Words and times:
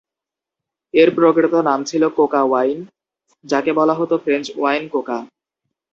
এর 0.93 1.09
প্রকৃত 1.15 1.53
নাম 1.61 1.79
ছিলো 1.83 2.07
কোকা 2.09 2.41
ওয়াইন, 2.43 2.79
যাকে 3.45 3.71
বলা 3.73 3.93
হতো 3.93 4.15
ফ্রেঞ্চ 4.17 4.45
ওয়াইন 4.57 4.83
কোকা। 4.89 5.17